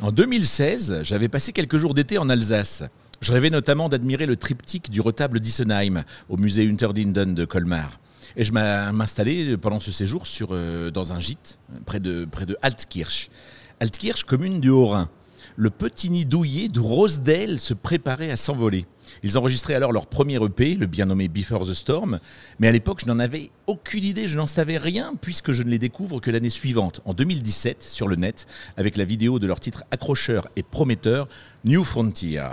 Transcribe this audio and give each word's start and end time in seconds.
En 0.00 0.12
2016, 0.12 1.00
j'avais 1.02 1.28
passé 1.28 1.52
quelques 1.52 1.76
jours 1.76 1.94
d'été 1.94 2.18
en 2.18 2.28
Alsace. 2.28 2.84
Je 3.20 3.32
rêvais 3.32 3.50
notamment 3.50 3.88
d'admirer 3.88 4.26
le 4.26 4.36
triptyque 4.36 4.90
du 4.90 5.00
retable 5.00 5.40
d'Issenheim 5.40 6.04
au 6.28 6.36
musée 6.36 6.66
Unterdinden 6.66 7.34
de 7.34 7.44
Colmar. 7.44 8.00
Et 8.36 8.44
je 8.44 8.52
m'installais 8.52 9.56
pendant 9.56 9.80
ce 9.80 9.92
séjour 9.92 10.24
euh, 10.50 10.90
dans 10.90 11.12
un 11.12 11.20
gîte 11.20 11.58
près 11.84 12.00
de, 12.00 12.24
près 12.24 12.46
de 12.46 12.56
Altkirch. 12.62 13.30
Altkirch, 13.80 14.24
commune 14.24 14.60
du 14.60 14.70
Haut-Rhin. 14.70 15.08
Le 15.56 15.70
petit 15.70 16.10
nid 16.10 16.26
douillet 16.26 16.68
de 16.68 16.80
Rosedale 16.80 17.60
se 17.60 17.74
préparait 17.74 18.30
à 18.30 18.36
s'envoler. 18.36 18.86
Ils 19.22 19.38
enregistraient 19.38 19.74
alors 19.74 19.92
leur 19.92 20.06
premier 20.06 20.42
EP, 20.42 20.74
le 20.74 20.86
bien 20.86 21.06
nommé 21.06 21.28
Before 21.28 21.66
the 21.66 21.74
Storm, 21.74 22.20
mais 22.58 22.68
à 22.68 22.72
l'époque 22.72 23.00
je 23.02 23.06
n'en 23.06 23.18
avais 23.18 23.50
aucune 23.66 24.04
idée, 24.04 24.28
je 24.28 24.36
n'en 24.36 24.46
savais 24.46 24.78
rien 24.78 25.14
puisque 25.20 25.52
je 25.52 25.62
ne 25.62 25.70
les 25.70 25.78
découvre 25.78 26.20
que 26.20 26.30
l'année 26.30 26.50
suivante, 26.50 27.00
en 27.04 27.14
2017, 27.14 27.82
sur 27.82 28.08
le 28.08 28.16
net, 28.16 28.46
avec 28.76 28.96
la 28.96 29.04
vidéo 29.04 29.38
de 29.38 29.46
leur 29.46 29.60
titre 29.60 29.84
accrocheur 29.90 30.48
et 30.56 30.62
prometteur, 30.62 31.28
New 31.64 31.84
Frontier. 31.84 32.48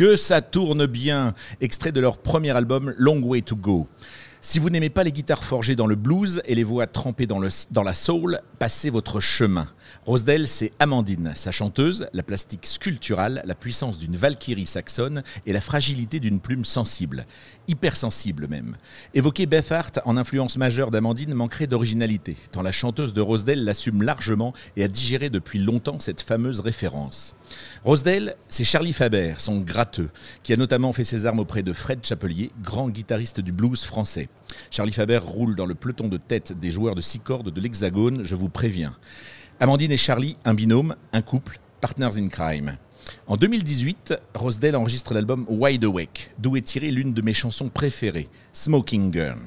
Que 0.00 0.16
ça 0.16 0.40
tourne 0.40 0.86
bien, 0.86 1.34
extrait 1.60 1.92
de 1.92 2.00
leur 2.00 2.16
premier 2.16 2.56
album 2.56 2.94
Long 2.96 3.20
Way 3.20 3.42
to 3.42 3.54
Go. 3.54 3.86
Si 4.42 4.58
vous 4.58 4.70
n'aimez 4.70 4.88
pas 4.88 5.04
les 5.04 5.12
guitares 5.12 5.44
forgées 5.44 5.76
dans 5.76 5.86
le 5.86 5.96
blues 5.96 6.40
et 6.46 6.54
les 6.54 6.64
voix 6.64 6.86
trempées 6.86 7.26
dans, 7.26 7.38
la 7.38 7.94
soul, 7.94 8.40
passez 8.58 8.88
votre 8.88 9.20
chemin. 9.20 9.68
Rosedale, 10.06 10.46
c'est 10.46 10.72
Amandine, 10.78 11.32
sa 11.34 11.52
chanteuse, 11.52 12.08
la 12.14 12.22
plastique 12.22 12.66
sculpturale, 12.66 13.42
la 13.44 13.54
puissance 13.54 13.98
d'une 13.98 14.16
valkyrie 14.16 14.64
saxonne 14.64 15.22
et 15.44 15.52
la 15.52 15.60
fragilité 15.60 16.20
d'une 16.20 16.40
plume 16.40 16.64
sensible. 16.64 17.26
Hypersensible 17.68 18.48
même. 18.48 18.78
Évoquer 19.12 19.44
Beth 19.44 19.70
Hart 19.72 20.00
en 20.06 20.16
influence 20.16 20.56
majeure 20.56 20.90
d'Amandine 20.90 21.34
manquerait 21.34 21.66
d'originalité, 21.66 22.34
tant 22.50 22.62
la 22.62 22.72
chanteuse 22.72 23.12
de 23.12 23.20
Rosedale 23.20 23.62
l'assume 23.62 24.02
largement 24.02 24.54
et 24.74 24.84
a 24.84 24.88
digéré 24.88 25.28
depuis 25.28 25.58
longtemps 25.58 25.98
cette 25.98 26.22
fameuse 26.22 26.60
référence. 26.60 27.34
Rosedale, 27.84 28.36
c'est 28.48 28.64
Charlie 28.64 28.94
Faber, 28.94 29.34
son 29.36 29.58
gratteux, 29.58 30.08
qui 30.42 30.54
a 30.54 30.56
notamment 30.56 30.94
fait 30.94 31.04
ses 31.04 31.26
armes 31.26 31.40
auprès 31.40 31.62
de 31.62 31.74
Fred 31.74 31.98
Chapelier, 32.02 32.52
grand 32.62 32.88
guitariste 32.88 33.40
du 33.40 33.52
blues 33.52 33.84
français. 33.84 34.29
Charlie 34.70 34.92
Faber 34.92 35.18
roule 35.18 35.56
dans 35.56 35.66
le 35.66 35.74
peloton 35.74 36.08
de 36.08 36.16
tête 36.16 36.58
des 36.58 36.70
joueurs 36.70 36.94
de 36.94 37.00
six 37.00 37.18
cordes 37.18 37.50
de 37.50 37.60
l'Hexagone, 37.60 38.22
je 38.24 38.34
vous 38.34 38.48
préviens. 38.48 38.94
Amandine 39.60 39.92
et 39.92 39.96
Charlie, 39.96 40.36
un 40.44 40.54
binôme, 40.54 40.96
un 41.12 41.22
couple, 41.22 41.60
partners 41.80 42.18
in 42.18 42.28
crime. 42.28 42.76
En 43.26 43.36
2018, 43.36 44.14
Rosedale 44.34 44.76
enregistre 44.76 45.14
l'album 45.14 45.44
Wide 45.48 45.84
Awake, 45.84 46.32
d'où 46.38 46.56
est 46.56 46.62
tirée 46.62 46.90
l'une 46.90 47.12
de 47.12 47.22
mes 47.22 47.34
chansons 47.34 47.68
préférées, 47.68 48.28
Smoking 48.52 49.10
Gun. 49.10 49.38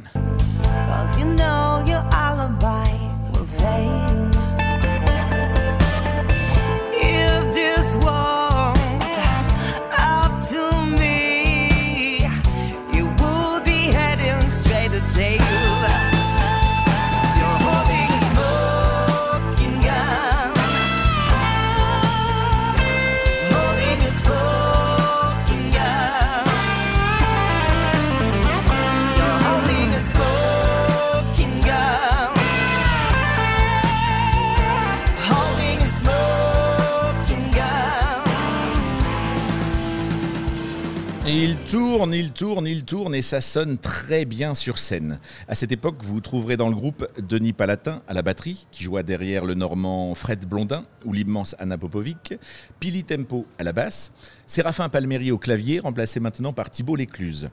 Il 41.25 41.55
tourne, 41.71 42.13
il 42.13 42.31
tourne, 42.31 42.67
il 42.67 42.83
tourne 42.83 43.15
et 43.15 43.21
ça 43.21 43.39
sonne 43.39 43.77
très 43.77 44.25
bien 44.25 44.53
sur 44.53 44.77
scène. 44.77 45.19
À 45.47 45.55
cette 45.55 45.71
époque, 45.71 46.03
vous 46.03 46.19
trouverez 46.19 46.57
dans 46.57 46.67
le 46.67 46.75
groupe 46.75 47.07
Denis 47.17 47.53
Palatin 47.53 48.01
à 48.09 48.13
la 48.13 48.21
batterie, 48.21 48.67
qui 48.71 48.83
joua 48.83 49.03
derrière 49.03 49.45
le 49.45 49.53
normand 49.53 50.13
Fred 50.15 50.45
Blondin 50.45 50.83
ou 51.05 51.13
l'immense 51.13 51.55
Anna 51.59 51.77
Popovic, 51.77 52.33
Pili 52.81 53.05
Tempo 53.05 53.45
à 53.57 53.63
la 53.63 53.71
basse, 53.71 54.11
Séraphin 54.47 54.89
Palmieri 54.89 55.31
au 55.31 55.37
clavier, 55.37 55.79
remplacé 55.79 56.19
maintenant 56.19 56.51
par 56.51 56.69
Thibault 56.69 56.97
Lécluse. 56.97 57.49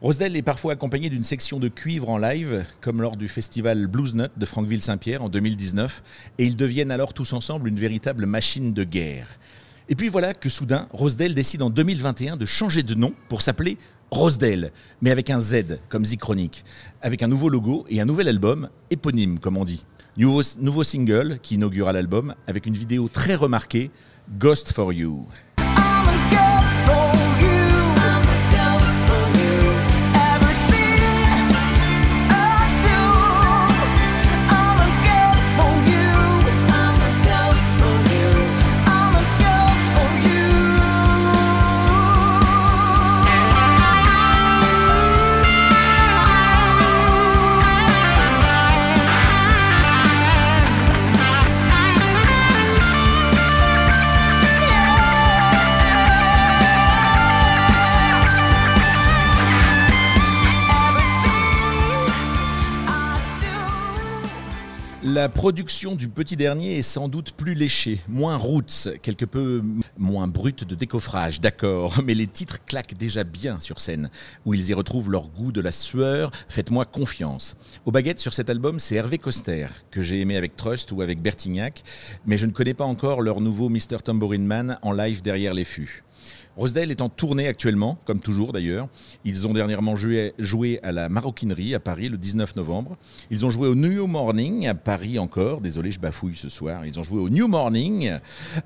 Rosedale 0.00 0.34
est 0.34 0.42
parfois 0.42 0.72
accompagné 0.72 1.10
d'une 1.10 1.22
section 1.22 1.60
de 1.60 1.68
cuivre 1.68 2.08
en 2.08 2.16
live, 2.16 2.64
comme 2.80 3.02
lors 3.02 3.18
du 3.18 3.28
festival 3.28 3.88
Blues 3.88 4.14
Nut 4.14 4.30
de 4.38 4.46
Franqueville-Saint-Pierre 4.46 5.22
en 5.22 5.28
2019, 5.28 6.02
et 6.38 6.44
ils 6.46 6.56
deviennent 6.56 6.90
alors 6.90 7.12
tous 7.12 7.34
ensemble 7.34 7.68
une 7.68 7.78
véritable 7.78 8.24
machine 8.24 8.72
de 8.72 8.84
guerre. 8.84 9.28
Et 9.92 9.94
puis 9.94 10.08
voilà 10.08 10.32
que 10.32 10.48
soudain, 10.48 10.88
Rosedale 10.90 11.34
décide 11.34 11.60
en 11.60 11.68
2021 11.68 12.38
de 12.38 12.46
changer 12.46 12.82
de 12.82 12.94
nom 12.94 13.12
pour 13.28 13.42
s'appeler 13.42 13.76
Rosedale, 14.10 14.72
mais 15.02 15.10
avec 15.10 15.28
un 15.28 15.38
Z 15.38 15.80
comme 15.90 16.06
Z-Chronique, 16.06 16.64
avec 17.02 17.22
un 17.22 17.28
nouveau 17.28 17.50
logo 17.50 17.84
et 17.90 18.00
un 18.00 18.06
nouvel 18.06 18.26
album, 18.28 18.70
éponyme 18.88 19.38
comme 19.38 19.58
on 19.58 19.66
dit. 19.66 19.84
Nouveau, 20.16 20.40
nouveau 20.60 20.82
single 20.82 21.38
qui 21.42 21.56
inaugura 21.56 21.92
l'album 21.92 22.34
avec 22.46 22.64
une 22.64 22.72
vidéo 22.72 23.10
très 23.12 23.34
remarquée, 23.34 23.90
Ghost 24.38 24.72
for 24.72 24.94
You. 24.94 25.26
La 65.12 65.28
production 65.28 65.94
du 65.94 66.08
petit 66.08 66.36
dernier 66.36 66.78
est 66.78 66.82
sans 66.82 67.06
doute 67.06 67.32
plus 67.32 67.52
léchée, 67.52 68.00
moins 68.08 68.38
roots, 68.38 68.88
quelque 69.02 69.26
peu 69.26 69.62
moins 69.98 70.26
brute 70.26 70.64
de 70.64 70.74
décoffrage, 70.74 71.38
d'accord, 71.38 72.00
mais 72.02 72.14
les 72.14 72.26
titres 72.26 72.64
claquent 72.64 72.96
déjà 72.96 73.22
bien 73.22 73.60
sur 73.60 73.78
scène, 73.78 74.08
où 74.46 74.54
ils 74.54 74.70
y 74.70 74.72
retrouvent 74.72 75.10
leur 75.10 75.28
goût 75.28 75.52
de 75.52 75.60
la 75.60 75.70
sueur, 75.70 76.30
faites-moi 76.48 76.86
confiance. 76.86 77.56
Au 77.84 77.90
baguette 77.90 78.20
sur 78.20 78.32
cet 78.32 78.48
album, 78.48 78.78
c'est 78.78 78.94
Hervé 78.94 79.18
Coster, 79.18 79.66
que 79.90 80.00
j'ai 80.00 80.18
aimé 80.22 80.38
avec 80.38 80.56
Trust 80.56 80.92
ou 80.92 81.02
avec 81.02 81.20
Bertignac, 81.20 81.82
mais 82.24 82.38
je 82.38 82.46
ne 82.46 82.52
connais 82.52 82.72
pas 82.72 82.86
encore 82.86 83.20
leur 83.20 83.42
nouveau 83.42 83.68
Mr. 83.68 83.98
Tambourine 84.02 84.46
Man 84.46 84.78
en 84.80 84.92
live 84.92 85.20
derrière 85.20 85.52
les 85.52 85.66
fûts. 85.66 86.04
Rosedale 86.56 86.90
est 86.90 87.00
en 87.00 87.08
tournée 87.08 87.48
actuellement, 87.48 87.98
comme 88.04 88.20
toujours 88.20 88.52
d'ailleurs. 88.52 88.88
Ils 89.24 89.46
ont 89.46 89.52
dernièrement 89.52 89.96
joué, 89.96 90.34
à 90.82 90.92
la 90.92 91.08
Maroquinerie 91.08 91.74
à 91.74 91.80
Paris 91.80 92.08
le 92.08 92.18
19 92.18 92.56
novembre. 92.56 92.96
Ils 93.30 93.46
ont 93.46 93.50
joué 93.50 93.68
au 93.68 93.74
New 93.74 94.06
Morning 94.06 94.66
à 94.66 94.74
Paris 94.74 95.18
encore. 95.18 95.60
Désolé, 95.60 95.90
je 95.90 95.98
bafouille 95.98 96.36
ce 96.36 96.48
soir. 96.48 96.84
Ils 96.84 97.00
ont 97.00 97.02
joué 97.02 97.20
au 97.20 97.30
New 97.30 97.48
Morning 97.48 98.18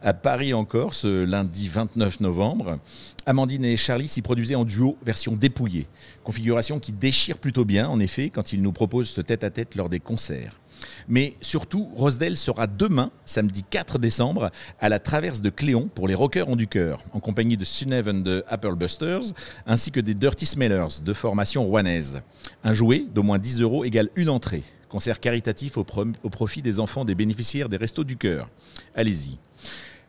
à 0.03 0.15
Paris 0.15 0.53
encore 0.53 0.95
ce 0.95 1.25
lundi 1.25 1.69
29 1.69 2.21
novembre. 2.21 2.79
Amandine 3.25 3.65
et 3.65 3.77
Charlie 3.77 4.09
s'y 4.09 4.23
produisaient 4.23 4.55
en 4.55 4.65
duo, 4.65 4.97
version 5.05 5.33
dépouillée. 5.33 5.87
Configuration 6.25 6.79
qui 6.79 6.93
déchire 6.93 7.39
plutôt 7.39 7.65
bien, 7.65 7.89
en 7.89 8.01
effet, 8.01 8.31
quand 8.31 8.53
ils 8.53 8.63
nous 8.63 8.73
proposent 8.73 9.09
ce 9.09 9.21
tête-à-tête 9.21 9.75
lors 9.75 9.89
des 9.89 10.01
concerts. 10.01 10.59
Mais 11.09 11.37
surtout, 11.41 11.89
Rosdale 11.95 12.37
sera 12.37 12.67
demain, 12.67 13.11
samedi 13.25 13.63
4 13.69 13.99
décembre, 13.99 14.51
à 14.81 14.89
la 14.89 14.99
traverse 14.99 15.41
de 15.41 15.51
Cléon 15.51 15.89
pour 15.95 16.09
les 16.09 16.15
Rockers 16.15 16.49
ont 16.49 16.57
du 16.57 16.67
cœur, 16.67 17.03
en 17.13 17.21
compagnie 17.21 17.57
de 17.57 17.65
Suneven 17.65 18.23
de 18.23 18.45
Applebusters, 18.49 19.33
ainsi 19.67 19.91
que 19.91 20.01
des 20.01 20.15
Dirty 20.15 20.47
Smellers 20.47 21.03
de 21.05 21.13
formation 21.13 21.65
rouennaise. 21.65 22.23
Un 22.65 22.73
jouet 22.73 23.05
d'au 23.15 23.23
moins 23.23 23.39
10 23.39 23.61
euros 23.63 23.85
égale 23.85 24.11
une 24.17 24.29
entrée. 24.29 24.63
Concert 24.89 25.21
caritatif 25.21 25.77
au 25.77 25.85
profit 25.85 26.63
des 26.63 26.79
enfants 26.79 27.05
des 27.05 27.15
bénéficiaires 27.15 27.69
des 27.69 27.77
Restos 27.77 28.05
du 28.05 28.17
Cœur. 28.17 28.49
Allez-y. 28.95 29.39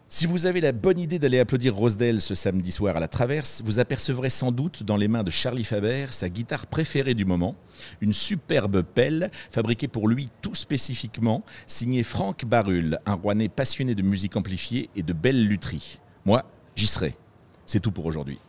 Si 0.10 0.26
vous 0.26 0.46
avez 0.46 0.62
la 0.62 0.72
bonne 0.72 1.00
idée 1.00 1.20
d'aller 1.20 1.38
applaudir 1.38 1.76
Rosedale 1.76 2.22
ce 2.22 2.34
samedi 2.34 2.72
soir 2.72 2.96
à 2.96 3.02
la 3.02 3.10
Traverse, 3.10 3.62
vous 3.66 3.80
apercevrez 3.80 4.30
sans 4.30 4.54
doute 4.54 4.84
dans 4.84 4.96
les 4.96 5.10
mains 5.10 5.26
de 5.26 5.32
Charlie 5.32 5.66
Faber 5.66 6.08
sa 6.12 6.30
guitare 6.30 6.66
préférée 6.66 7.14
du 7.14 7.26
moment, 7.26 7.56
une 8.00 8.14
superbe 8.14 8.84
pelle 8.84 9.30
fabriquée 9.52 9.90
pour 9.90 10.08
lui 10.08 10.30
tout 10.42 10.56
spécifiquement, 10.56 11.44
signée 11.66 12.04
Franck 12.04 12.46
Barul, 12.46 13.00
un 13.06 13.16
Rouennais 13.16 13.50
passionné 13.50 13.96
de 13.96 14.02
musique 14.02 14.38
amplifiée 14.38 14.90
et 14.96 15.04
de 15.04 15.12
belle 15.12 15.46
lutherie. 15.46 16.00
Moi, 16.24 16.46
j'y 16.78 16.88
serai. 16.88 17.18
C'est 17.66 17.82
tout 17.82 17.92
pour 17.92 18.06
aujourd'hui. 18.06 18.40